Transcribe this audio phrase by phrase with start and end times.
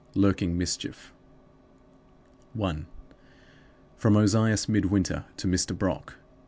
[0.15, 1.13] LURKING MISCHIEF.
[2.53, 2.87] 1.
[3.97, 5.77] From Ozias Midwinter to Mr.
[5.77, 6.15] Brock.